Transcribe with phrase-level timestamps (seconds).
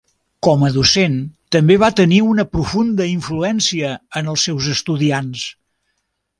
[0.45, 1.17] Com a docent
[1.57, 5.49] també va tenir una profunda influència en els seus estudiants.